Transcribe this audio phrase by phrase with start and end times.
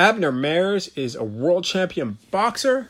[0.00, 2.88] Abner Mares is a world champion boxer,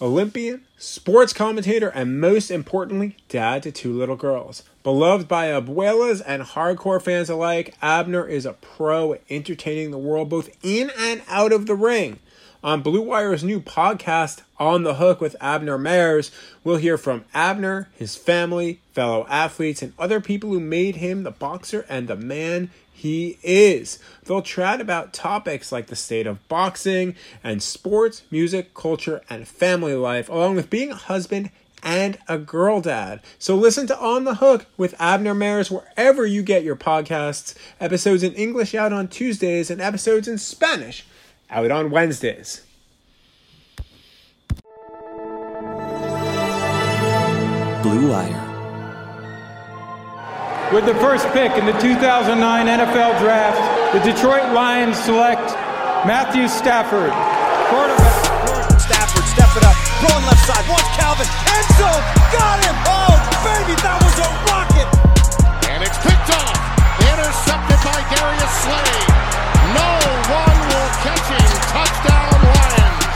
[0.00, 4.62] Olympian, sports commentator, and most importantly, dad to two little girls.
[4.84, 10.28] Beloved by abuelas and hardcore fans alike, Abner is a pro at entertaining the world
[10.28, 12.20] both in and out of the ring.
[12.62, 16.30] On Blue Wire's new podcast, On the Hook with Abner Mares,
[16.62, 21.32] we'll hear from Abner, his family, fellow athletes, and other people who made him the
[21.32, 24.00] boxer and the man he is.
[24.24, 29.94] They'll chat about topics like the state of boxing and sports, music, culture, and family
[29.94, 31.50] life, along with being a husband
[31.84, 33.20] and a girl dad.
[33.38, 37.54] So listen to On the Hook with Abner Mares wherever you get your podcasts.
[37.80, 41.06] Episodes in English out on Tuesdays and episodes in Spanish
[41.48, 42.62] out on Wednesdays.
[47.80, 48.47] Blue Wire.
[50.68, 53.56] With the first pick in the 2009 NFL Draft,
[53.96, 55.40] the Detroit Lions select
[56.04, 57.08] Matthew Stafford,
[57.72, 58.76] quarterback.
[58.76, 59.72] Stafford, step it up,
[60.04, 62.04] throwing left side, watch Calvin, end zone,
[62.36, 62.76] got him!
[62.84, 63.16] Oh,
[63.48, 64.88] baby, that was a rocket!
[65.72, 66.60] And it's picked off,
[67.16, 68.92] intercepted by Darius Slay.
[69.72, 69.92] No
[70.28, 71.48] one will catch him.
[71.72, 73.07] Touchdown Lions.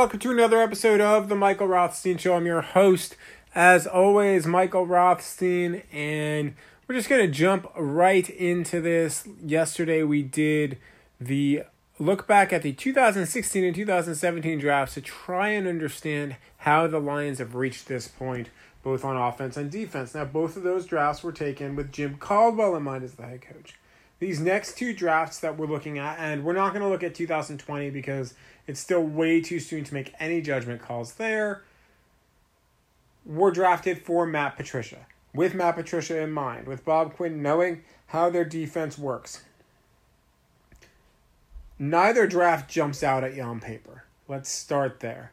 [0.00, 2.34] Welcome to another episode of the Michael Rothstein Show.
[2.34, 3.16] I'm your host,
[3.54, 6.54] as always, Michael Rothstein, and
[6.88, 9.28] we're just going to jump right into this.
[9.44, 10.78] Yesterday we did
[11.20, 11.64] the
[11.98, 17.38] look back at the 2016 and 2017 drafts to try and understand how the Lions
[17.38, 18.48] have reached this point,
[18.82, 20.14] both on offense and defense.
[20.14, 23.42] Now, both of those drafts were taken with Jim Caldwell in mind as the head
[23.42, 23.74] coach.
[24.20, 27.14] These next two drafts that we're looking at, and we're not going to look at
[27.14, 28.34] 2020 because
[28.66, 31.64] it's still way too soon to make any judgment calls there,
[33.24, 35.06] were drafted for Matt Patricia.
[35.34, 39.42] With Matt Patricia in mind, with Bob Quinn knowing how their defense works.
[41.78, 44.04] Neither draft jumps out at you on paper.
[44.28, 45.32] Let's start there.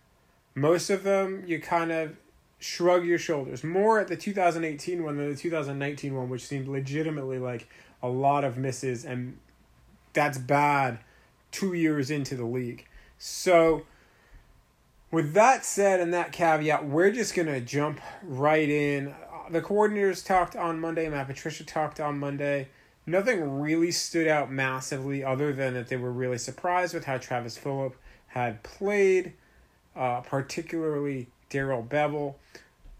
[0.56, 2.16] Most of them, you kind of
[2.58, 3.64] shrug your shoulders.
[3.64, 7.68] More at the 2018 one than the 2019 one, which seemed legitimately like
[8.02, 9.38] a lot of misses, and
[10.13, 11.00] that's bad
[11.52, 12.85] two years into the league.
[13.18, 13.85] So,
[15.12, 19.16] with that said and that caveat, we're just going to jump right in.
[19.50, 22.68] The coordinators talked on Monday, Matt Patricia talked on Monday.
[23.06, 27.57] Nothing really stood out massively other than that they were really surprised with how Travis
[27.57, 27.94] Fulgham
[28.28, 29.34] had played,
[29.96, 32.36] uh, particularly Darrell Bevell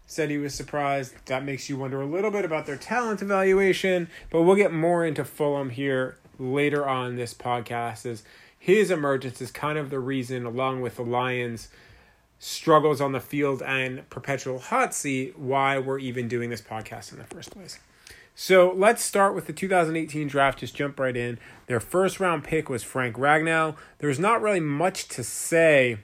[0.08, 1.14] said he was surprised.
[1.26, 5.04] That makes you wonder a little bit about their talent evaluation, but we'll get more
[5.06, 8.24] into Fulgham here later on this podcast as
[8.58, 11.68] his emergence is kind of the reason along with the Lions
[12.38, 17.18] struggles on the field and perpetual hot seat why we're even doing this podcast in
[17.18, 17.78] the first place.
[18.34, 20.60] So let's start with the 2018 draft.
[20.60, 21.38] Just jump right in.
[21.66, 23.76] Their first round pick was Frank Ragnow.
[23.98, 25.98] There's not really much to say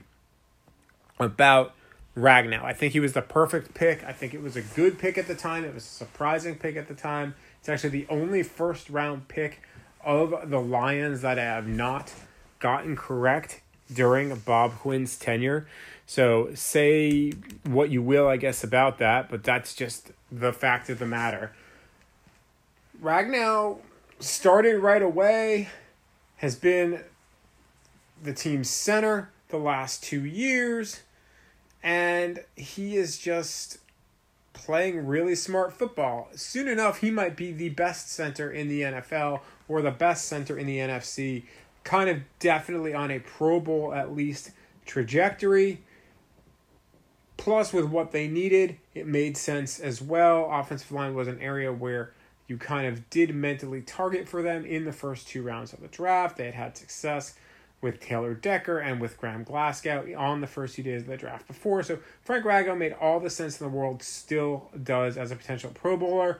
[1.17, 1.73] about
[2.17, 2.63] Ragnow.
[2.63, 4.03] I think he was the perfect pick.
[4.03, 5.65] I think it was a good pick at the time.
[5.65, 7.35] It was a surprising pick at the time.
[7.59, 9.61] It's actually the only first round pick
[10.03, 12.13] of the Lions that I have not
[12.59, 13.61] gotten correct
[13.93, 15.67] during Bob Quinn's tenure.
[16.05, 17.31] So say
[17.63, 21.51] what you will, I guess, about that, but that's just the fact of the matter.
[23.01, 23.79] Ragnow
[24.19, 25.69] started right away,
[26.37, 27.03] has been
[28.23, 31.01] the team's center the last two years
[31.85, 33.77] and he is just
[34.53, 36.27] playing really smart football.
[36.35, 40.57] Soon enough, he might be the best center in the NFL or the best center
[40.57, 41.43] in the NFC.
[41.83, 44.49] Kind of definitely on a Pro Bowl at least
[44.87, 45.81] trajectory.
[47.37, 50.49] Plus, with what they needed, it made sense as well.
[50.51, 52.13] Offensive line was an area where
[52.47, 55.87] you kind of did mentally target for them in the first two rounds of the
[55.89, 56.37] draft.
[56.37, 57.35] They had had success
[57.85, 61.45] with Taylor Decker and with Graham Glasgow on the first few days of the draft
[61.45, 61.83] before.
[61.83, 65.69] So Frank Ragnow made all the sense in the world, still does as a potential
[65.71, 66.39] Pro Bowler.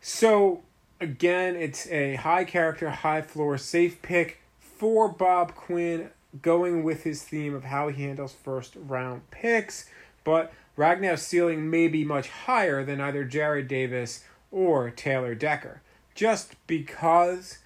[0.00, 0.62] So
[1.00, 6.10] again, it's a high character, high floor, safe pick for Bob Quinn,
[6.40, 9.90] going with his theme of how he handles first round picks.
[10.22, 14.22] But Ragnow's ceiling may be much higher than either Jarrad Davis
[14.52, 15.82] or Taylor Decker,
[16.14, 17.58] just because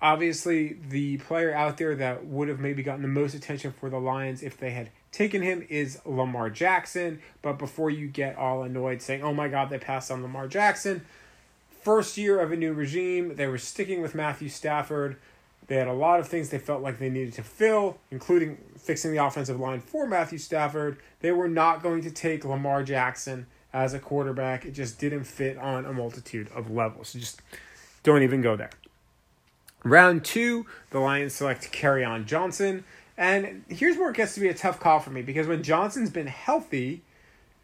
[0.00, 3.98] obviously the player out there that would have maybe gotten the most attention for the
[3.98, 7.20] Lions if they had taken him is Lamar Jackson.
[7.42, 11.04] But before you get all annoyed saying, oh my God, they passed on Lamar Jackson,
[11.86, 15.16] first year of a new regime, they were sticking with Matthew Stafford.
[15.68, 19.12] They had a lot of things they felt like they needed to fill, including fixing
[19.12, 20.98] the offensive line for Matthew Stafford.
[21.20, 24.64] They were not going to take Lamar Jackson as a quarterback.
[24.64, 27.08] It just didn't fit on a multitude of levels.
[27.10, 27.40] So just
[28.02, 28.70] don't even go there.
[29.86, 32.82] Round two, the Lions select Kerryon Johnson.
[33.16, 36.10] And here's where it gets to be a tough call for me because when Johnson's
[36.10, 37.02] been healthy,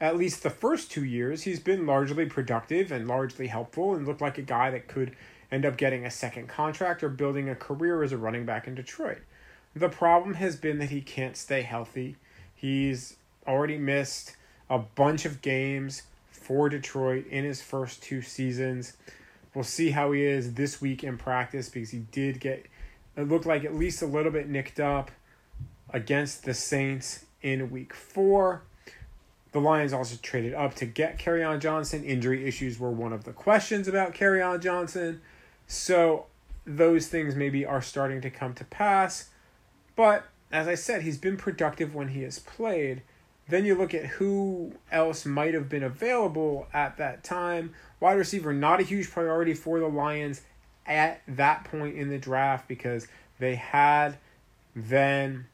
[0.00, 4.20] at least the first two years, he's been largely productive and largely helpful and looked
[4.20, 5.16] like a guy that could
[5.50, 8.76] end up getting a second contract or building a career as a running back in
[8.76, 9.22] Detroit.
[9.74, 12.16] The problem has been that he can't stay healthy.
[12.54, 13.16] He's
[13.48, 14.36] already missed
[14.70, 18.96] a bunch of games for Detroit in his first two seasons.
[19.54, 22.66] We'll see how he is this week in practice because he did get,
[23.16, 25.10] it looked like at least a little bit nicked up
[25.90, 28.62] against the Saints in week four.
[29.52, 32.02] The Lions also traded up to get Kerryon Johnson.
[32.04, 35.20] Injury issues were one of the questions about Kerryon Johnson.
[35.66, 36.26] So
[36.64, 39.28] those things maybe are starting to come to pass.
[39.94, 43.02] But as I said, he's been productive when he has played.
[43.48, 47.74] Then you look at who else might have been available at that time.
[48.00, 50.42] Wide receiver, not a huge priority for the Lions
[50.86, 53.08] at that point in the draft because
[53.38, 54.16] they had
[54.74, 55.46] then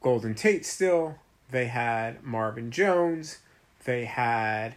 [0.00, 1.16] Golden Tate still.
[1.50, 3.38] They had Marvin Jones.
[3.84, 4.76] They had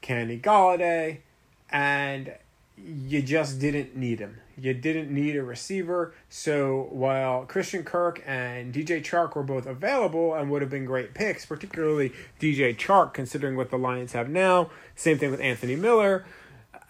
[0.00, 1.18] Kenny Golladay
[1.70, 2.34] and
[2.84, 4.38] you just didn't need him.
[4.56, 6.14] You didn't need a receiver.
[6.28, 11.14] So while Christian Kirk and DJ Chark were both available and would have been great
[11.14, 16.24] picks, particularly DJ Chark, considering what the Lions have now, same thing with Anthony Miller,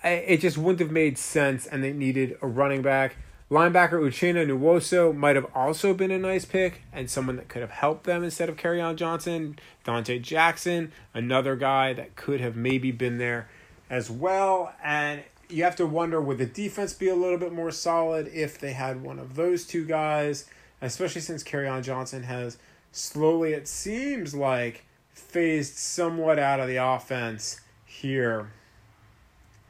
[0.03, 3.17] it just wouldn't have made sense and they needed a running back.
[3.51, 7.73] Linebacker Uchenna Nwosu might have also been a nice pick and someone that could have
[7.73, 9.59] helped them instead of Kerryon Johnson.
[9.85, 13.49] Donte Jackson, another guy that could have maybe been there
[13.91, 14.73] as well.
[14.85, 18.59] And you have to wonder would the defense be a little bit more solid if
[18.59, 20.47] they had one of those two guys,
[20.81, 22.59] especially since Kerryon Johnson has
[22.93, 28.51] slowly, it seems like, phased somewhat out of the offense here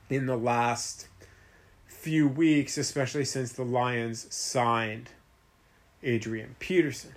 [0.08, 1.08] in the last
[1.86, 5.10] few weeks, especially since the Lions signed
[6.02, 7.14] Adrian Peterson.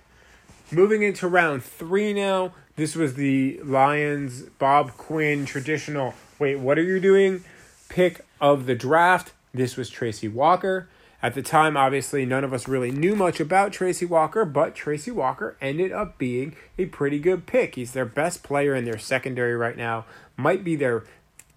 [0.70, 2.52] Moving into round three now.
[2.76, 7.44] This was the Lions Bob Quinn traditional wait, what are you doing?
[7.88, 9.32] Pick of the draft.
[9.52, 10.88] This was Tracy Walker.
[11.22, 15.10] At the time, obviously, none of us really knew much about Tracy Walker, but Tracy
[15.10, 17.76] Walker ended up being a pretty good pick.
[17.76, 20.04] He's their best player in their secondary right now,
[20.36, 21.04] might be their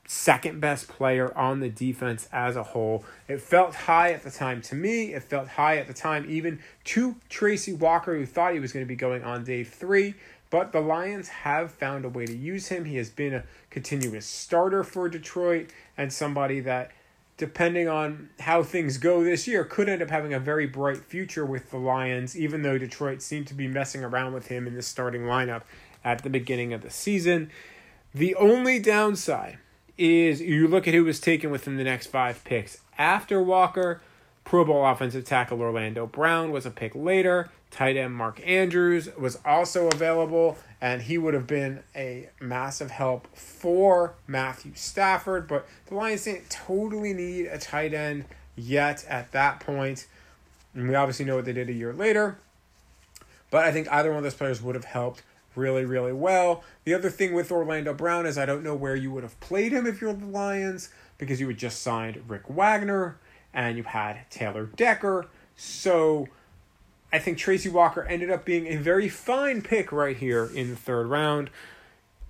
[0.07, 3.03] second best player on the defense as a whole.
[3.27, 5.13] It felt high at the time to me.
[5.13, 8.85] It felt high at the time even to Tracy Walker, who thought he was going
[8.85, 10.15] to be going on day three.
[10.49, 12.85] But the Lions have found a way to use him.
[12.85, 16.91] He has been a continuous starter for Detroit and somebody that,
[17.35, 21.45] depending on how things go this year, could end up having a very bright future
[21.45, 24.81] with the Lions, even though Detroit seemed to be messing around with him in the
[24.81, 25.63] starting lineup
[26.03, 27.51] at the beginning of the season.
[28.13, 29.57] The only downside
[29.97, 32.79] is you look at who was taken within the next five picks.
[32.97, 34.01] After Walker,
[34.47, 37.49] Pro Bowl offensive tackle Orlando Brown was a pick later.
[37.69, 43.27] Tight end Mark Andrews was also available, and he would have been a massive help
[43.35, 45.49] for Matthew Stafford.
[45.49, 48.23] But the Lions didn't totally need a tight end
[48.55, 50.07] yet at that point.
[50.73, 52.37] And we obviously know what they did a year later.
[53.51, 55.23] But I think either one of those players would have helped
[55.57, 56.63] really, really well.
[56.85, 59.73] The other thing with Orlando Brown is I don't know where you would have played
[59.73, 63.17] him if you're the Lions because you had just signed Rick Wagner
[63.53, 65.27] and you had Taylor Decker.
[65.55, 66.27] So
[67.11, 70.75] I think Tracy Walker ended up being a very fine pick right here in the
[70.75, 71.49] third round.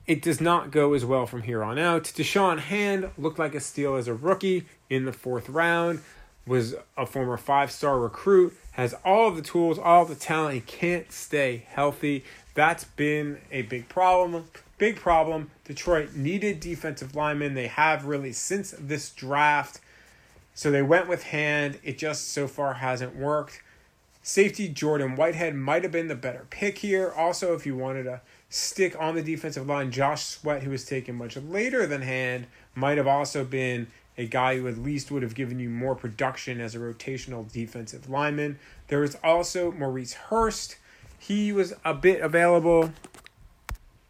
[0.06, 2.06] It does not go as well from here on out.
[2.06, 6.00] Da'Shawn Hand looked like a steal as a rookie in the fourth round,
[6.46, 10.54] was a former five star recruit, has all of the tools, all the talent.
[10.54, 12.24] He can't stay healthy.
[12.54, 14.46] That's been a big problem.
[14.78, 15.52] Big problem.
[15.66, 17.56] Detroit needed defensive linemen.
[17.56, 19.82] They have really since this draft.
[20.58, 21.78] So they went with Hand.
[21.84, 23.62] It just so far hasn't worked.
[24.24, 27.14] Safety Jordan Whitehead might have been the better pick here.
[27.16, 31.14] Also, if you wanted to stick on the defensive line, Josh Sweat, who was taken
[31.14, 33.86] much later than Hand, might have also been
[34.18, 38.10] a guy who at least would have given you more production as a rotational defensive
[38.10, 38.58] lineman.
[38.88, 40.78] There was also Maurice Hurst.
[41.20, 42.94] He was a bit available,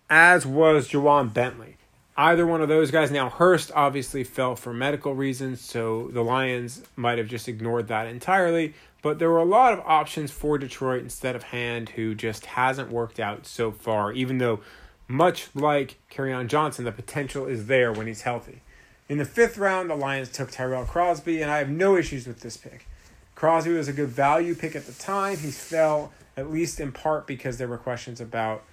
[0.10, 1.76] as was Ja'Whaun Bentley.
[2.20, 3.12] Either one of those guys.
[3.12, 8.08] Now, Hurst obviously fell for medical reasons, so the Lions might have just ignored that
[8.08, 8.74] entirely.
[9.04, 12.92] But there were a lot of options for Detroit instead of Hand, who just hasn't
[12.92, 14.62] worked out so far, even though,
[15.08, 18.62] much like Kerryon Johnson, the potential is there when he's healthy.
[19.08, 22.40] In the fifth round, the Lions took Tyrell Crosby, and I have no issues with
[22.40, 22.88] this pick.
[23.36, 25.38] Crosby was a good value pick at the time.
[25.38, 28.64] He fell at least in part because there were questions about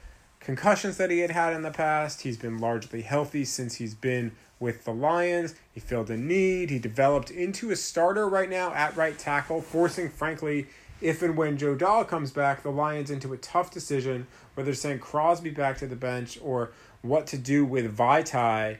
[0.44, 2.20] concussions that he had had in the past.
[2.20, 5.54] He's been largely healthy since he's been with the Lions.
[5.72, 6.70] He filled a need.
[6.70, 10.66] He developed into a starter right now at right tackle, forcing, frankly,
[11.00, 14.76] if and when Joe Dahl comes back, the Lions into a tough decision whether to
[14.76, 16.72] send Crosby back to the bench or
[17.02, 18.78] what to do with Vaitai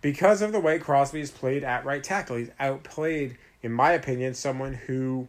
[0.00, 2.36] because of the way Crosby has played at right tackle.
[2.36, 5.28] He's outplayed, in my opinion, someone who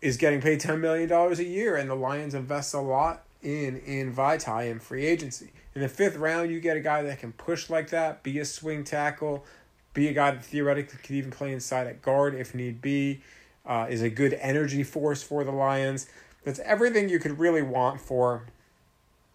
[0.00, 4.14] is getting paid $10 million a year, and the Lions invest a lot in in
[4.14, 5.52] Vaitai in free agency.
[5.74, 8.44] In the fifth round, you get a guy that can push like that, be a
[8.44, 9.44] swing tackle,
[9.92, 13.20] be a guy that theoretically could even play inside at guard if need be,
[13.66, 16.08] uh, is a good energy force for the Lions.
[16.44, 18.46] That's everything you could really want for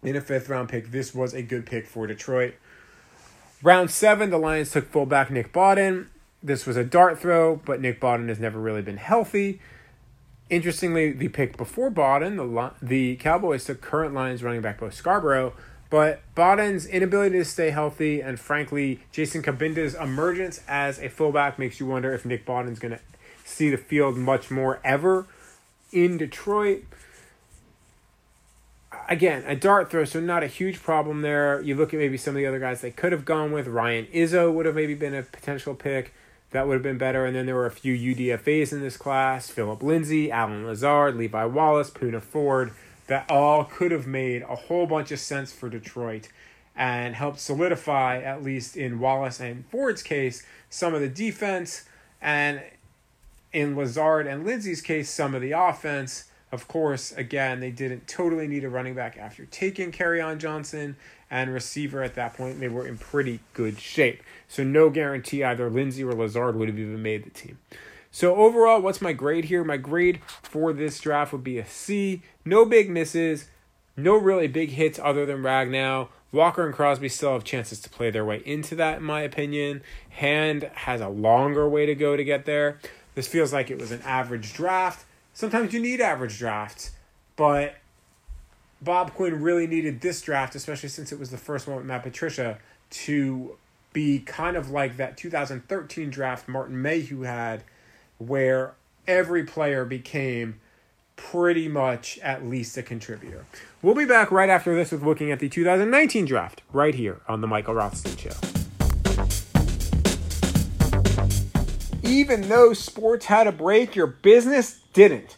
[0.01, 0.91] in a fifth round pick.
[0.91, 2.55] This was a good pick for Detroit.
[3.63, 6.07] Round seven, the Lions took fullback Nick Bawden.
[6.41, 9.61] This was a dart throw, but Nick Bawden has never really been healthy.
[10.51, 15.53] Interestingly, the pick before Bawden, the the Cowboys took current Lions running back Bo Scarborough,
[15.89, 21.79] but Bawden's inability to stay healthy and frankly Jason Cabinda's emergence as a fullback makes
[21.79, 22.99] you wonder if Nick Bawden's going to
[23.45, 25.25] see the field much more ever
[25.93, 26.83] in Detroit.
[29.07, 31.61] Again, a dart throw, so not a huge problem there.
[31.61, 33.67] You look at maybe some of the other guys they could have gone with.
[33.67, 36.13] Ryan Izzo would have maybe been a potential pick
[36.51, 37.25] that would have been better.
[37.25, 41.45] And then there were a few UDFAs in this class Phillip Lindsay, Allen Lazard, Levi
[41.45, 42.71] Wallace, Poona Ford
[43.07, 46.29] that all could have made a whole bunch of sense for Detroit
[46.75, 51.83] and helped solidify, at least in Wallace and Ford's case, some of the defense.
[52.21, 52.61] And
[53.51, 56.25] in Lazard and Lindsay's case, some of the offense.
[56.51, 60.95] Of course, again, they didn't totally need a running back after taking on Johnson
[61.31, 62.59] and receiver at that point.
[62.59, 64.21] They were in pretty good shape.
[64.49, 67.57] So no guarantee either Lindsay or Lazard would have even made the team.
[68.11, 69.63] So overall, what's my grade here?
[69.63, 72.21] My grade for this draft would be a C.
[72.43, 73.47] No big misses,
[73.95, 76.09] no really big hits other than Ragnow.
[76.33, 79.81] Walker and Crosby still have chances to play their way into that, in my opinion.
[80.09, 82.79] Hand has a longer way to go to get there.
[83.15, 85.05] This feels like it was an average draft.
[85.33, 86.91] Sometimes you need average drafts,
[87.35, 87.75] but
[88.81, 92.01] Bob Quinn really needed this draft, especially since it was the first one with Matt
[92.01, 92.57] Patricia,
[92.89, 93.55] to
[93.93, 97.63] be kind of like that 2013 draft Martin Mayhew had,
[98.17, 98.73] where
[99.07, 100.59] every player became
[101.15, 103.45] pretty much at least a contributor.
[103.83, 107.41] We'll be back right after this with looking at the 2019 draft, right here on
[107.41, 108.31] The Michael Rothstein Show.
[112.01, 115.37] Even though sports had a break, your business didn't.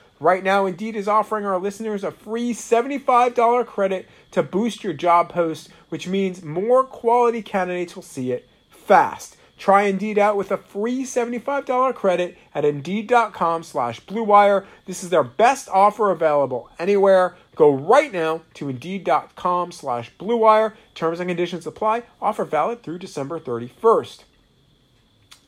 [0.21, 5.29] Right now, Indeed is offering our listeners a free $75 credit to boost your job
[5.29, 9.35] post, which means more quality candidates will see it fast.
[9.57, 14.67] Try Indeed out with a free $75 credit at Indeed.com slash BlueWire.
[14.85, 17.35] This is their best offer available anywhere.
[17.55, 20.75] Go right now to Indeed.com slash BlueWire.
[20.93, 22.03] Terms and conditions apply.
[22.21, 24.23] Offer valid through December 31st.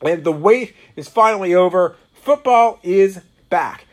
[0.02, 1.96] And the wait is finally over.
[2.12, 3.86] Football is back.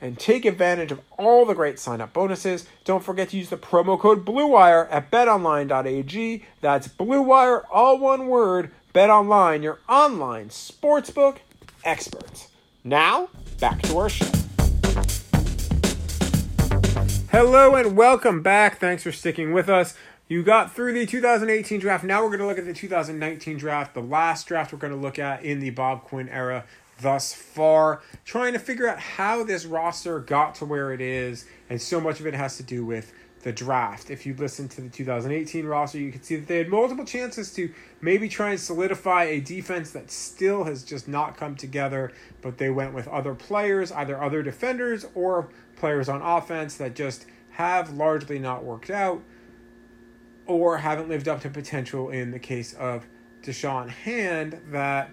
[0.00, 2.66] and take advantage of all the great sign up bonuses.
[2.84, 6.44] Don't forget to use the promo code BLUEWIRE at betonline.ag.
[6.60, 8.70] That's BLUEWIRE, all one word.
[8.94, 11.36] BetOnline, your online sportsbook
[11.84, 12.48] experts.
[12.82, 13.28] Now,
[13.60, 14.24] back to our show.
[17.30, 18.80] Hello and welcome back.
[18.80, 19.94] Thanks for sticking with us.
[20.28, 22.02] You got through the 2018 draft.
[22.02, 24.98] Now we're going to look at the 2019 draft, the last draft we're going to
[24.98, 26.64] look at in the Bob Quinn era
[27.00, 31.80] thus far, trying to figure out how this roster got to where it is, and
[31.80, 33.12] so much of it has to do with
[33.42, 34.10] the draft.
[34.10, 37.52] If you listen to the 2018 roster, you can see that they had multiple chances
[37.54, 42.12] to maybe try and solidify a defense that still has just not come together,
[42.42, 47.26] but they went with other players, either other defenders or players on offense that just
[47.50, 49.22] have largely not worked out
[50.46, 53.06] or haven't lived up to potential in the case of
[53.42, 55.10] Da'Shawn Hand that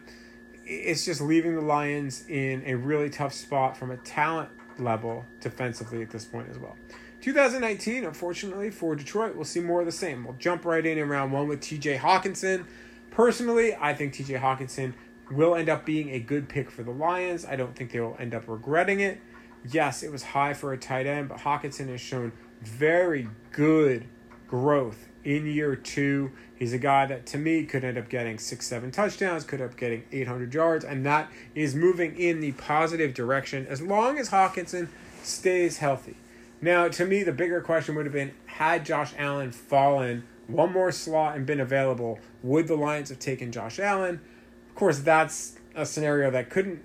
[0.65, 6.01] it's just leaving the Lions in a really tough spot from a talent level defensively
[6.01, 6.75] at this point as well.
[7.21, 10.25] 2019, unfortunately for Detroit, we'll see more of the same.
[10.25, 12.65] We'll jump right in in round one with TJ Hockenson.
[13.11, 14.93] Personally, I think TJ Hockenson
[15.31, 17.45] will end up being a good pick for the Lions.
[17.45, 19.21] I don't think they will end up regretting it.
[19.69, 24.05] Yes, it was high for a tight end, but Hockenson has shown very good
[24.47, 26.31] growth in year two.
[26.55, 29.71] He's a guy that to me could end up getting six, seven touchdowns, could end
[29.71, 34.29] up getting 800 yards, and that is moving in the positive direction as long as
[34.29, 34.87] Hockenson
[35.23, 36.15] stays healthy.
[36.61, 40.91] Now, to me, the bigger question would have been had Josh Allen fallen one more
[40.91, 44.21] slot and been available, would the Lions have taken Josh Allen?
[44.69, 46.83] Of course, that's a scenario that couldn't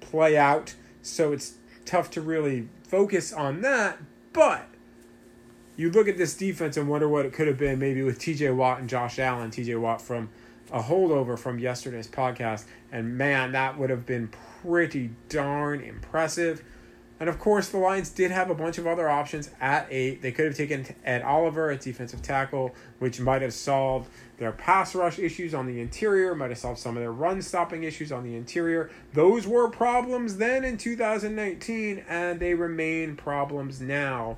[0.00, 3.98] play out, so it's tough to really focus on that,
[4.32, 4.68] but
[5.76, 8.54] you look at this defense and wonder what it could have been maybe with TJ
[8.54, 10.30] Watt and Josh Allen, TJ Watt from
[10.72, 12.64] a holdover from yesterday's podcast.
[12.90, 14.28] And man, that would have been
[14.62, 16.64] pretty darn impressive.
[17.18, 20.20] And of course, the Lions did have a bunch of other options at eight.
[20.20, 24.94] They could have taken Ed Oliver at defensive tackle, which might have solved their pass
[24.94, 28.22] rush issues on the interior, might have solved some of their run stopping issues on
[28.22, 28.90] the interior.
[29.14, 34.36] Those were problems then in 2019, and they remain problems now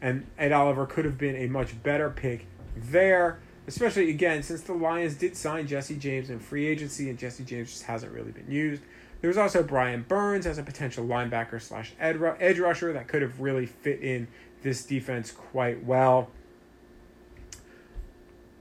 [0.00, 4.72] and Ed Oliver could have been a much better pick there, especially again since the
[4.72, 8.50] Lions did sign Jesse James in free agency and Jesse James just hasn't really been
[8.50, 8.82] used.
[9.20, 13.40] There was also Brian Burns as a potential linebacker slash edge rusher that could have
[13.40, 14.28] really fit in
[14.62, 16.30] this defense quite well.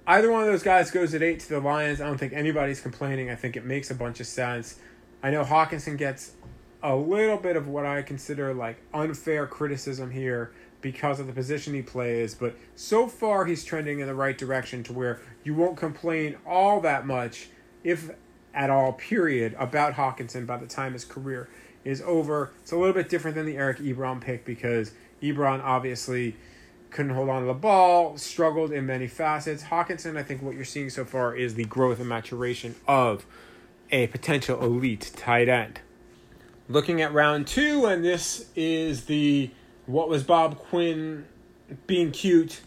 [0.07, 1.99] Either one of those guys goes at eight to the Lions.
[1.99, 3.29] I don't think anybody's complaining.
[3.29, 4.79] I think it makes a bunch of sense.
[5.21, 6.31] I know Hockenson gets
[6.81, 11.73] a little bit of what I consider like unfair criticism here because of the position
[11.73, 15.77] he plays, but so far he's trending in the right direction to where you won't
[15.77, 17.49] complain all that much,
[17.83, 18.11] if
[18.53, 21.49] at all, period, about Hockenson by the time his career
[21.83, 22.51] is over.
[22.61, 26.35] It's a little bit different than the Eric Ebron pick because Ebron obviously
[26.89, 29.63] couldn't hold on to the ball, struggled in many facets.
[29.63, 33.25] Hockenson, I think what you're seeing so far is the growth and maturation of
[33.91, 35.81] a potential elite tight end.
[36.69, 39.51] Looking at round two, and this is the
[39.87, 41.25] what was Bob Quinn
[41.87, 42.61] being cute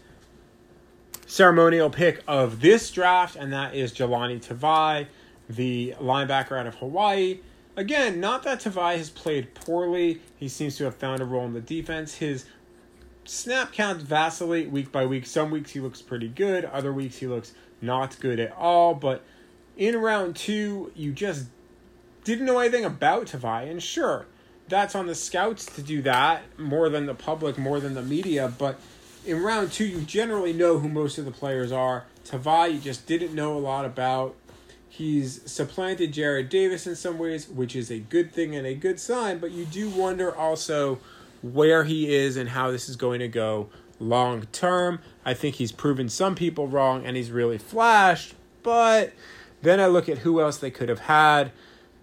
[1.31, 5.07] ceremonial pick of this draft, and that is Jahlani Tavai,
[5.47, 7.39] the linebacker out of Hawaii.
[7.77, 10.19] Again, not that Tavai has played poorly.
[10.35, 12.15] He seems to have found a role in the defense.
[12.15, 12.45] His
[13.23, 15.25] snap counts vacillate week by week.
[15.25, 18.93] Some weeks he looks pretty good, other weeks he looks not good at all.
[18.93, 19.23] But
[19.77, 21.45] in round two, you just
[22.25, 24.25] didn't know anything about Tavai, and sure,
[24.71, 28.51] that's on the scouts to do that more than the public, more than the media.
[28.57, 28.79] But
[29.25, 32.05] in round two, you generally know who most of the players are.
[32.25, 34.35] Tavai, you just didn't know a lot about.
[34.89, 38.99] He's supplanted Jarrad Davis in some ways, which is a good thing and a good
[38.99, 40.99] sign, but you do wonder also
[41.41, 44.99] where he is and how this is going to go long term.
[45.25, 49.13] I think he's proven some people wrong and he's really flashed, but
[49.61, 51.51] then I look at who else they could have had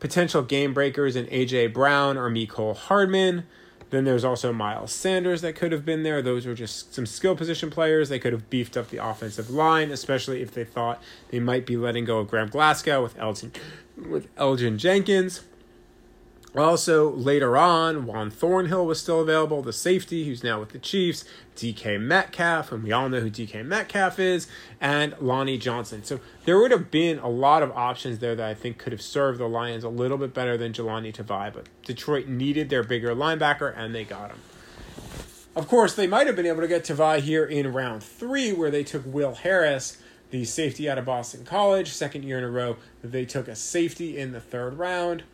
[0.01, 3.45] potential game breakers in AJ Brown or Mecole Hardman.
[3.91, 6.21] Then there's also Miles Sanders that could have been there.
[6.21, 8.11] Those were just some skill position players.
[8.11, 11.77] They could have beefed up the offensive line, especially if they thought they might be
[11.77, 13.55] letting go of Graham Glasgow with Elgton,
[13.97, 15.43] with Elgton Jenkins.
[16.57, 21.25] Also, later on, Juan Thornhill was still available, the safety who's now with the Chiefs,
[21.55, 24.49] DK Metcalf, and we all know who DK Metcalf is,
[24.81, 26.03] and Lonnie Johnson.
[26.05, 29.03] So there would have been a lot of options there that I think could have
[29.03, 33.15] served the Lions a little bit better than Jahlani Tavai, but Detroit needed their bigger
[33.15, 34.39] linebacker, and they got him.
[35.55, 38.71] Of course, they might have been able to get Tavai here in round three, where
[38.71, 39.99] they took Will Harris,
[40.31, 43.57] the safety out of Boston College, second year in a row that they took a
[43.57, 45.25] safety in the third round.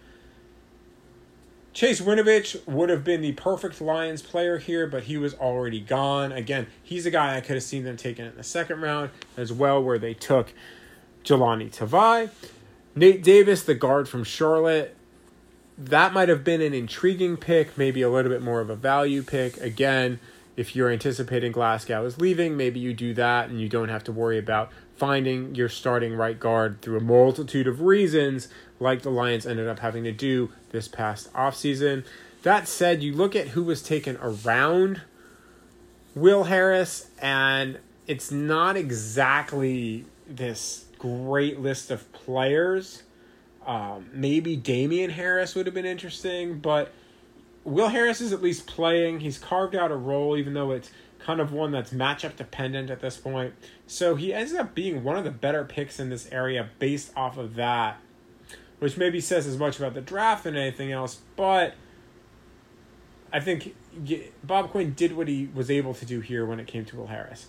[1.75, 6.31] Chase Winovich would have been the perfect Lions player here, but he was already gone.
[6.31, 9.53] Again, he's a guy I could have seen them taking in the second round as
[9.53, 10.53] well, where they took
[11.25, 12.31] Jahlani Tavai.
[12.95, 14.95] Nate Davis, the guard from Charlotte,
[15.77, 19.25] that might have been an intriguing pick, maybe a little bit more of a value
[19.25, 19.57] pick.
[19.57, 20.21] Again,
[20.57, 24.13] if you're anticipating Glasgow is leaving, maybe you do that and you don't have to
[24.13, 29.47] worry about finding your starting right guard through a multitude of reasons, like the Lions
[29.47, 32.05] ended up having to do this past offseason.
[32.43, 35.01] That said, you look at who was taken around
[36.15, 43.03] Will Harris, and it's not exactly this great list of players.
[43.67, 46.93] Um, maybe Damien Harris would have been interesting, but
[47.65, 49.21] Will Harris is at least playing.
[49.21, 53.01] He's carved out a role, even though it's kind of one that's matchup dependent at
[53.01, 53.55] this point.
[53.87, 57.39] So he ends up being one of the better picks in this area based off
[57.39, 57.99] of that,
[58.79, 61.21] which maybe says as much about the draft than anything else.
[61.37, 61.75] But
[63.33, 63.75] I think
[64.43, 67.07] Bob Quinn did what he was able to do here when it came to Will
[67.07, 67.47] Harris.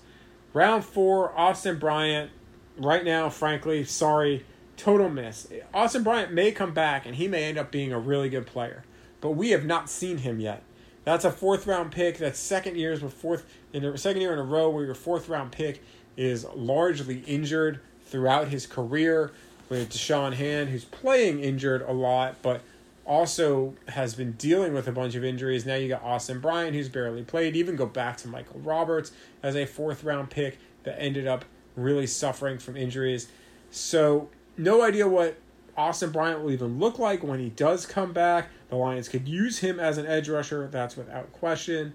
[0.54, 2.32] Round four, Austin Bryant.
[2.78, 4.46] Right now, frankly, sorry,
[4.78, 5.48] total miss.
[5.74, 8.84] Austin Bryant may come back and he may end up being a really good player,
[9.22, 10.64] but we have not seen him yet.
[11.04, 12.18] That's a fourth round pick.
[12.18, 15.30] That's second years with fourth in a second year in a row where your fourth
[15.30, 15.84] round pick
[16.18, 19.32] is largely injured throughout his career.
[19.68, 22.62] With Da'Shawn Hand, who's playing injured a lot, but
[23.04, 25.66] also has been dealing with a bunch of injuries.
[25.66, 27.56] Now you got Austin Bryant, who's barely played.
[27.56, 32.08] Even go back to Michael Roberts as a fourth round pick that ended up really
[32.08, 33.28] suffering from injuries.
[33.72, 35.38] So no idea what
[35.78, 38.50] Austin Bryant will even look like when he does come back.
[38.76, 41.94] The Lions could use him as an edge rusher, that's without question.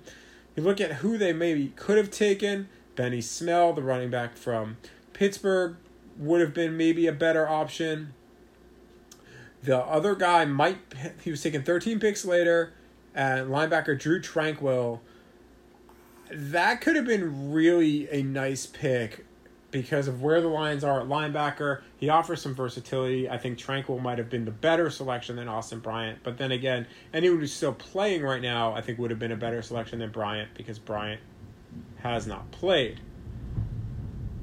[0.56, 2.70] You look at who they maybe could have taken.
[2.96, 4.78] Benny Snell, the running back from
[5.12, 5.76] Pittsburgh,
[6.16, 8.14] would have been maybe a better option.
[9.62, 10.78] The other guy might
[11.22, 12.72] he was taken 13 picks later,
[13.14, 15.00] and linebacker Drue Tranquill.
[16.32, 19.26] That could have been really a nice pick
[19.70, 21.82] because of where the Lions are at linebacker.
[21.96, 23.28] He offers some versatility.
[23.28, 26.20] I think Tranquill might have been the better selection than Austin Bryant.
[26.22, 29.36] But then again, anyone who's still playing right now, I think would have been a
[29.36, 31.20] better selection than Bryant because Bryant
[31.98, 33.00] has not played.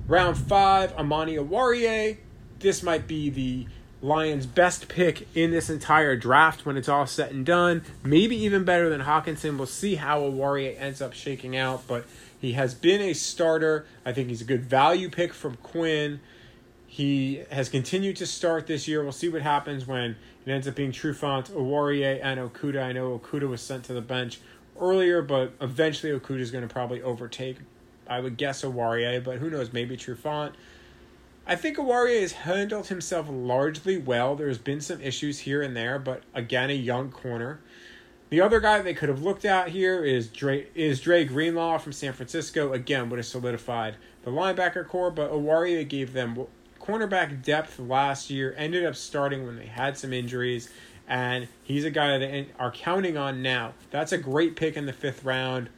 [0.07, 2.17] Round five, Amani Oruwariye.
[2.59, 3.67] This might be the
[4.01, 7.83] Lions' best pick in this entire draft when it's all said and done.
[8.03, 9.57] Maybe even better than Hockenson.
[9.57, 12.05] We'll see how Oruwariye ends up shaking out, but
[12.39, 13.85] he has been a starter.
[14.05, 16.19] I think he's a good value pick from Quinn.
[16.85, 19.03] He has continued to start this year.
[19.03, 22.83] We'll see what happens when it ends up being Trufant, Oruwariye, and Okudah.
[22.83, 24.39] I know Okudah was sent to the bench
[24.79, 27.57] earlier, but eventually Okudah is going to probably overtake,
[28.07, 30.53] I would guess, Oruwariye, but who knows, maybe Trufant.
[31.45, 34.35] I think Oruwariye has handled himself largely well.
[34.35, 37.59] There's been some issues here and there, but again, a young corner.
[38.29, 41.93] The other guy they could have looked at here is Dre, is Dre Greenlaw from
[41.93, 42.73] San Francisco.
[42.73, 46.45] Again, would have solidified the linebacker core, but Oruwariye gave them
[46.81, 50.69] cornerback depth last year, ended up starting when they had some injuries,
[51.07, 53.73] and he's a guy that they are counting on now.
[53.91, 55.69] That's a great pick in the fifth round.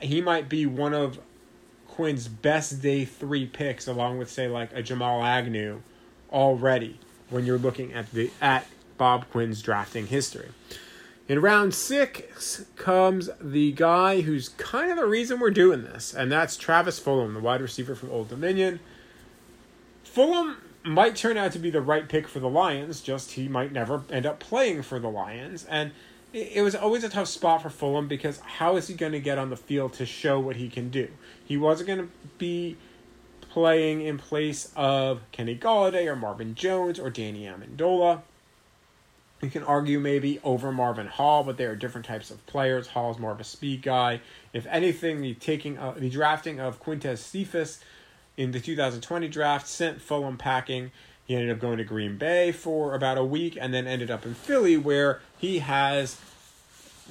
[0.00, 1.18] He might be one of
[1.86, 5.82] Quinn's best day three picks, along with say like a Jamal Agnew,
[6.32, 10.48] already when you're looking at the at Bob Quinn's drafting history.
[11.28, 16.32] In round six comes the guy who's kind of the reason we're doing this, and
[16.32, 18.80] that's Travis Fulgham, the wide receiver from Old Dominion.
[20.06, 23.72] Fulgham might turn out to be the right pick for the Lions, just he might
[23.72, 25.66] never end up playing for the Lions.
[25.66, 25.90] And
[26.32, 29.36] it was always a tough spot for Fulgham because how is he going to get
[29.36, 31.08] on the field to show what he can do?
[31.44, 32.78] He wasn't going to be
[33.50, 38.22] playing in place of Kenny Golladay or Marvin Jones or Danny Amendola.
[39.40, 42.88] You can argue maybe over Marvin Hall, but they are different types of players.
[42.88, 44.20] Hall is more of a speed guy.
[44.52, 47.80] If anything, the taking uh, the drafting of Quintez Cephus
[48.36, 50.90] in the 2020 draft sent Fulgham packing.
[51.24, 54.24] He ended up going to Green Bay for about a week and then ended up
[54.24, 56.18] in Philly, where he has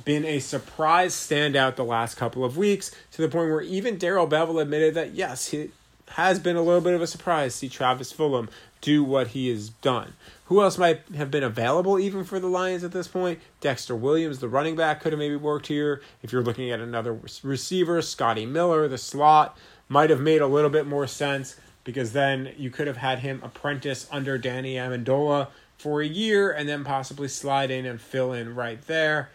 [0.04, 4.28] been a surprise standout the last couple of weeks to the point where even Darrell
[4.28, 5.70] Bevell admitted that yes, he
[6.10, 8.50] has been a little bit of a surprise to see Travis Fulgham
[8.82, 10.13] do what he has done.
[10.46, 13.40] Who else might have been available even for the Lions at this point?
[13.60, 16.02] Dexter Williams, the running back, could have maybe worked here.
[16.22, 19.58] If you're looking at another receiver, Scotty Miller, the slot,
[19.90, 23.42] might have made a little bit more sense because then you could have had him
[23.44, 28.56] apprentice under Danny Amendola for a year and then possibly slide in and fill in
[28.56, 29.30] right there.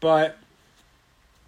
[0.00, 0.36] But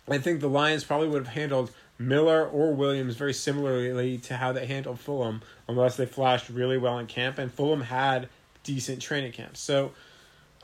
[0.08, 4.52] I think the Lions probably would have handled Miller or Williams very similarly to how
[4.52, 7.38] they handled Fulgham, unless they flashed really well in camp.
[7.38, 8.28] And Fulgham had
[8.62, 9.60] decent training camps.
[9.60, 9.92] So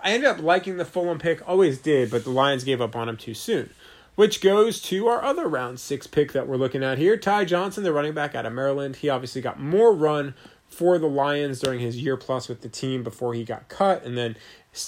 [0.03, 3.09] I ended up liking the Fulgham pick, always did, but the Lions gave up on
[3.09, 3.71] him too soon.
[4.15, 7.17] Which goes to our other round six pick that we're looking at here.
[7.17, 8.97] Ty Johnson, the running back out of Maryland.
[8.97, 10.35] He obviously got more run
[10.69, 14.17] for the Lions during his year plus with the team before he got cut and
[14.17, 14.37] then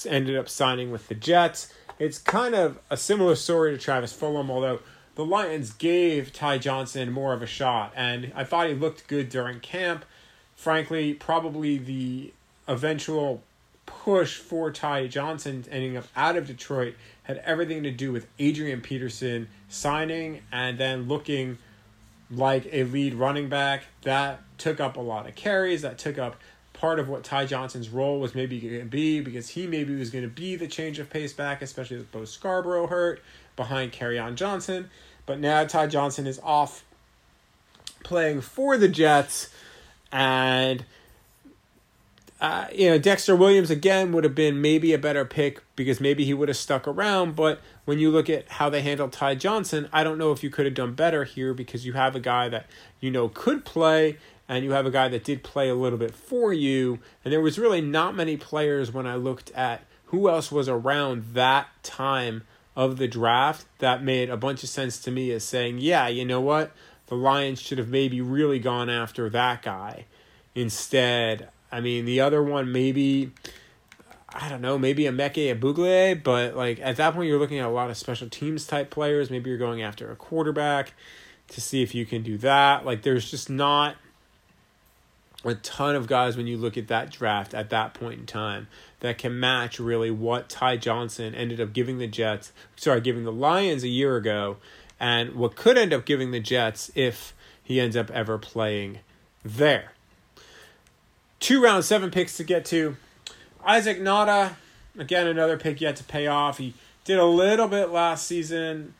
[0.06, 1.72] ended up signing with the Jets.
[1.98, 4.80] It's kind of a similar story to Travis Fulgham, although
[5.16, 9.28] the Lions gave Ty Johnson more of a shot, and I thought he looked good
[9.28, 10.04] during camp.
[10.54, 12.32] Frankly, probably the
[12.68, 13.42] eventual
[13.86, 18.80] push for Ty Johnson ending up out of Detroit had everything to do with Adrian
[18.80, 21.58] Peterson signing and then looking
[22.30, 23.84] like a lead running back.
[24.02, 26.36] That took up a lot of carries, that took up
[26.72, 30.10] part of what Ty Johnson's role was maybe going to be because he maybe was
[30.10, 33.22] going to be the change of pace back, especially with Bo Scarborough hurt
[33.56, 34.90] behind Kerryon Johnson.
[35.26, 36.84] But now Ty Johnson is off
[38.02, 39.48] playing for the Jets,
[40.12, 40.84] and
[42.40, 46.24] uh, you know Dexter Williams again would have been maybe a better pick because maybe
[46.24, 47.34] he would have stuck around.
[47.34, 50.50] But when you look at how they handled Ty Johnson, I don't know if you
[50.50, 52.66] could have done better here because you have a guy that
[53.00, 56.14] you know could play and you have a guy that did play a little bit
[56.14, 57.00] for you.
[57.24, 61.34] And there was really not many players when I looked at who else was around
[61.34, 62.44] that time
[62.76, 66.24] of the draft that made a bunch of sense to me as saying, yeah, you
[66.24, 66.72] know what?
[67.06, 70.04] The Lions should have maybe really gone after that guy
[70.54, 71.48] instead.
[71.72, 73.32] I mean, the other one maybe
[74.28, 77.66] I don't know, maybe a Emeka Egbuka, but like at that point you're looking at
[77.66, 79.30] a lot of special teams type players.
[79.30, 80.92] Maybe you're going after a quarterback
[81.48, 82.84] to see if you can do that.
[82.84, 83.96] Like there's just not
[85.44, 88.66] a ton of guys when you look at that draft at that point in time
[89.00, 93.32] that can match really what Ty Johnson ended up giving the Jets, sorry, giving the
[93.32, 94.56] Lions a year ago,
[94.98, 99.00] and what could end up giving the Jets if he ends up ever playing
[99.44, 99.92] there.
[101.38, 102.96] Two round seven picks to get to.
[103.64, 104.54] Isaac Nauta,
[104.98, 106.58] again, another pick yet to pay off.
[106.58, 108.94] He did a little bit last season,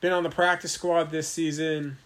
[0.00, 1.98] been on the practice squad this season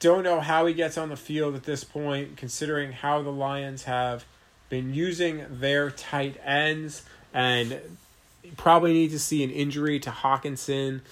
[0.00, 3.84] don't know how he gets on the field at this point, considering how the Lions
[3.84, 4.24] have
[4.68, 7.78] been using their tight ends and
[8.56, 11.02] probably need to see an injury to Hockenson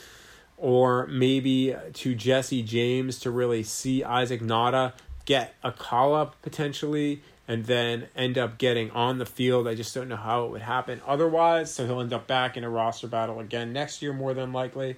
[0.56, 7.22] or maybe to Jesse James to really see Isaac Nauta get a call up potentially
[7.46, 9.68] and then end up getting on the field.
[9.68, 11.72] I just don't know how it would happen otherwise.
[11.72, 14.96] So he'll end up back in a roster battle again next year, more than likely.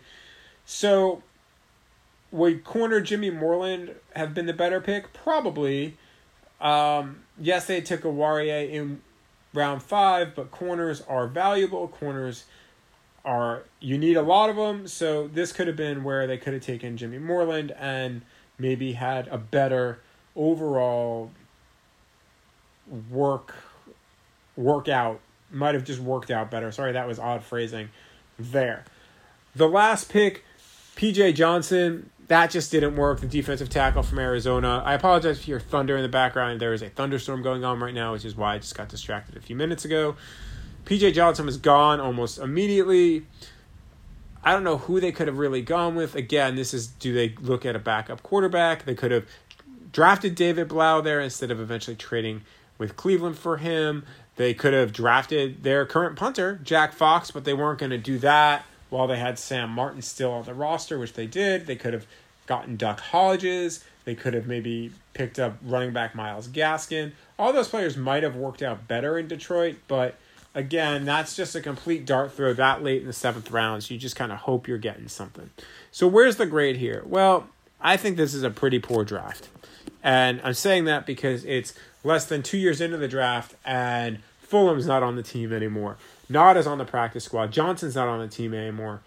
[0.65, 1.23] So
[2.33, 5.13] would corner Jimmy Moreland have been the better pick?
[5.13, 5.97] Probably.
[6.61, 9.01] Um, yes, they took a Warrior in
[9.55, 11.89] round five, but corners are valuable.
[11.89, 12.45] Corners
[13.25, 16.53] are you need a lot of them, so this could have been where they could
[16.53, 18.23] have taken Jimmy Moreland and
[18.59, 20.01] maybe had a better
[20.37, 21.31] overall
[23.11, 23.55] work
[24.57, 25.21] workout.
[25.51, 26.71] Might have just worked out better.
[26.71, 27.89] Sorry, that was odd phrasing
[28.39, 28.85] there.
[29.55, 30.45] The last pick,
[30.97, 33.21] PJ Johnson, that just didn't work.
[33.21, 34.83] The defensive tackle from Arizona.
[34.85, 36.61] I apologize for your thunder in the background.
[36.61, 39.37] There is a thunderstorm going on right now, which is why I just got distracted
[39.37, 40.15] a few minutes ago.
[40.85, 43.27] PJ Johnson was gone almost immediately.
[44.45, 46.15] I don't know who they could have really gone with.
[46.15, 48.85] Again, this is do they look at a backup quarterback?
[48.85, 49.27] They could have
[49.93, 52.43] drafted David Blough there instead of eventually trading
[52.79, 54.05] with Cleveland for him.
[54.37, 58.19] They could have drafted their current punter, Jack Fox, but they weren't going to do
[58.21, 61.67] that while they had Sam Martin still on the roster, which they did.
[61.67, 62.07] They could have
[62.47, 63.85] gotten Duck Hodges.
[64.05, 67.13] They could have maybe picked up running back Myles Gaskin.
[67.39, 70.17] All those players might have worked out better in Detroit, but
[70.55, 73.85] again, that's just a complete dart throw that late in the seventh round.
[73.85, 75.51] So you just kind of hope you're getting something.
[75.93, 77.03] So where's the grade here?
[77.07, 77.49] Well,
[77.81, 79.49] I think this is a pretty poor draft.
[80.03, 84.87] And I'm saying that because it's less than two years into the draft and Fulgham's
[84.87, 85.97] not on the team anymore.
[86.31, 87.53] Nauta's on the practice squad.
[87.53, 89.03] Johnson's not on the team anymore.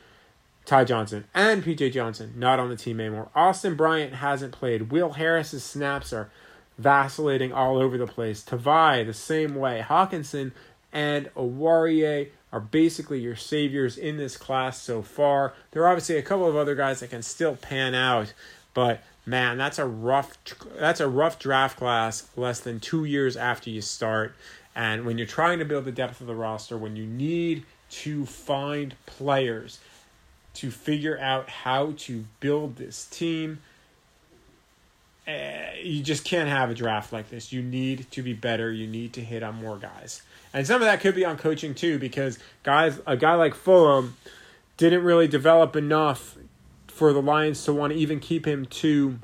[0.65, 3.29] Ty Johnson and PJ Johnson not on the team anymore.
[3.35, 4.91] Austin Bryant hasn't played.
[4.91, 6.29] Will Harris's snaps are
[6.77, 8.43] vacillating all over the place.
[8.43, 9.83] Tavai the same way.
[9.85, 10.51] Hockenson
[10.91, 15.53] and Oruwariye are basically your saviors in this class so far.
[15.71, 18.33] There are obviously a couple of other guys that can still pan out,
[18.73, 20.37] but man, that's a rough
[20.77, 24.35] that's a rough draft class less than 2 years after you start.
[24.75, 28.25] And when you're trying to build the depth of the roster, when you need to
[28.25, 29.79] find players
[30.55, 33.59] to figure out how to build this team.
[35.27, 35.31] Uh,
[35.81, 37.51] you just can't have a draft like this.
[37.51, 38.71] You need to be better.
[38.71, 40.21] You need to hit on more guys.
[40.53, 44.11] And some of that could be on coaching too, because guys, a guy like Fulgham
[44.77, 46.37] didn't really develop enough
[46.87, 49.17] for the Lions to want to even keep him to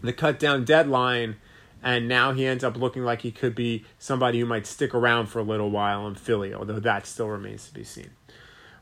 [0.00, 1.36] the cut down deadline.
[1.84, 5.26] And now he ends up looking like he could be somebody who might stick around
[5.26, 8.10] for a little while in Philly, although that still remains to be seen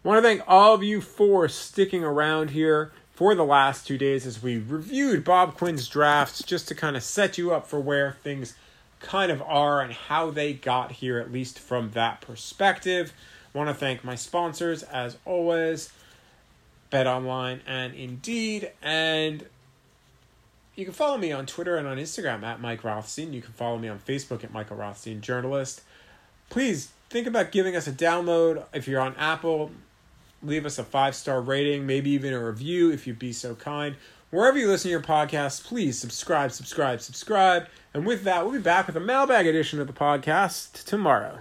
[0.04, 3.98] I want to thank all of you for sticking around here for the last two
[3.98, 7.78] days as we reviewed Bob Quinn's drafts just to kind of set you up for
[7.78, 8.56] where things
[8.98, 13.12] kind of are and how they got here, at least from that perspective.
[13.54, 15.92] I want to thank my sponsors as always.
[16.90, 18.72] Bet Online and Indeed.
[18.82, 19.46] And
[20.74, 23.32] you can follow me on Twitter and on Instagram at Mike Rothstein.
[23.32, 25.82] You can follow me on Facebook at Michael Rothstein Journalist.
[26.48, 29.70] Please think about giving us a download if you're on Apple.
[30.42, 33.96] Leave us a five star rating, maybe even a review if you'd be so kind.
[34.30, 37.66] Wherever you listen to your podcast, please subscribe, subscribe, subscribe.
[37.92, 41.40] And with that, we'll be back with a mailbag edition of the podcast tomorrow.